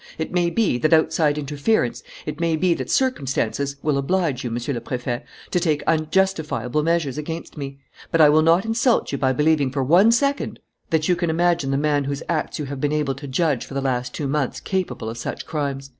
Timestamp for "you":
4.43-4.49, 9.11-9.19, 11.07-11.15, 12.57-12.65